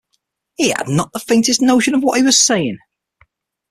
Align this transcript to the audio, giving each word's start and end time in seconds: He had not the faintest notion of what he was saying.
He 0.55 0.69
had 0.69 0.87
not 0.89 1.13
the 1.13 1.19
faintest 1.19 1.61
notion 1.61 1.93
of 1.93 2.01
what 2.01 2.17
he 2.17 2.23
was 2.23 2.43
saying. 2.43 2.79